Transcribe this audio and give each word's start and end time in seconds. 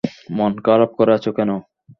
মন 0.31 0.51
খারাপ 0.65 0.91
করে 0.97 1.11
আছো 1.17 1.31
কেন? 1.37 1.49